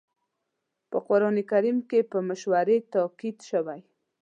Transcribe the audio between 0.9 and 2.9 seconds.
قرآن کريم کې په مشورې